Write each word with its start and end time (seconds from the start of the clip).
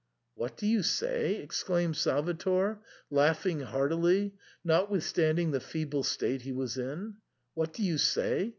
"What 0.41 0.57
do 0.57 0.65
you 0.65 0.81
say?" 0.81 1.35
exclaimed 1.43 1.95
Salvator, 1.95 2.79
laughing 3.11 3.59
heartily, 3.59 4.33
notwithstanding 4.63 5.51
the 5.51 5.59
feeble 5.59 6.01
state 6.01 6.41
he 6.41 6.51
was 6.51 6.75
in." 6.75 7.17
What 7.53 7.71
do 7.71 7.83
you 7.83 7.99
say 7.99 8.49